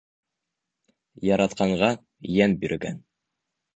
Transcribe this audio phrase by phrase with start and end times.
[1.29, 1.91] Яратҡанға
[2.39, 2.99] йән биргән.